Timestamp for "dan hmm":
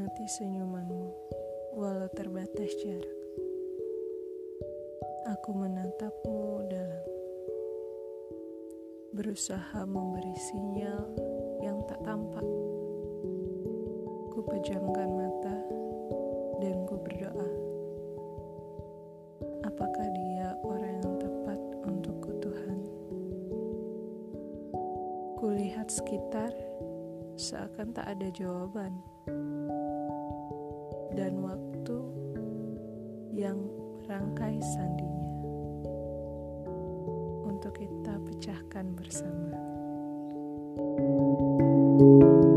31.14-31.46